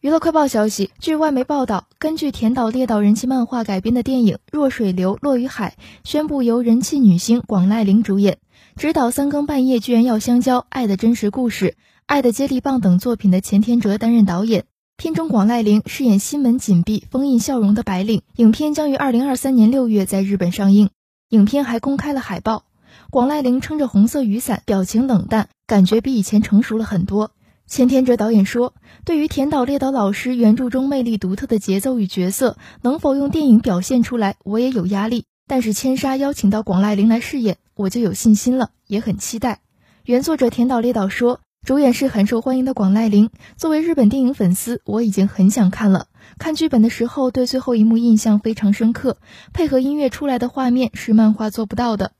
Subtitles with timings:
[0.00, 8.38] 娱乐快报消息，据外媒报道，根据田岛列岛人气漫画改编的电影《弱水流落于海》宣布由人气女星广濑铃主演，
[8.76, 11.66] 执导《三更半夜居然要相交》《爱的真实故事》
[12.06, 14.64] 《爱的接力棒》等作品的前田哲担任导演。
[14.96, 18.22] 片中广濑铃饰演心门紧闭、封印笑容的白领。
[18.36, 20.88] 影片将于二零二三年六月在日本上映。
[21.28, 22.64] 影片还公开了海报，
[23.10, 27.32] 广濑铃撑着红色雨伞，表情冷淡，感觉比以前成熟了很多。
[27.70, 28.74] 前田哲导演说
[29.06, 35.26] ：“对于田岛列岛老师原著中魅力独特的节奏与角色，能否用电影表现出来，我也有压力。
[35.46, 39.60] 但是千沙邀请到广濑铃来饰演，我就有信心了，也很期待。”
[40.04, 46.08] 原作者田岛列岛说：“主演是很受欢迎的广濑铃，作为日本电影粉丝，我已经很想看了。
[46.38, 49.18] 看剧本的时候，对最后一幕印象非常深刻，
[49.52, 52.10] 配合音乐出来的画面是漫画做不到的。”